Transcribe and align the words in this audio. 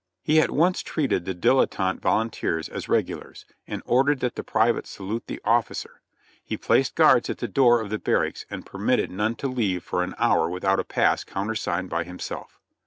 He 0.23 0.41
at 0.41 0.49
once 0.49 0.81
treated 0.81 1.25
the 1.25 1.35
dilettante 1.35 1.99
volunteers 2.01 2.67
as 2.67 2.89
regulars, 2.89 3.45
and 3.67 3.83
ordered 3.85 4.19
that 4.21 4.33
the 4.33 4.43
private 4.43 4.87
salute 4.87 5.27
the 5.27 5.39
officer; 5.45 6.01
he 6.43 6.57
placed 6.57 6.95
guards 6.95 7.29
at 7.29 7.37
the 7.37 7.47
door 7.47 7.79
of 7.79 7.91
the 7.91 7.99
barracks 7.99 8.43
and 8.49 8.65
permitted 8.65 9.11
none 9.11 9.35
to 9.35 9.47
leave 9.47 9.83
for 9.83 10.01
an 10.01 10.15
hour 10.17 10.49
without 10.49 10.79
a 10.79 10.83
pass 10.83 11.23
countersigned 11.23 11.91
by 11.91 12.03
himself. 12.03 12.59